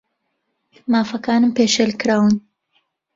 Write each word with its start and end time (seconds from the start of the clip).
مافەکانم 0.91 1.51
پێشێل 1.57 1.91
کراون. 2.01 2.35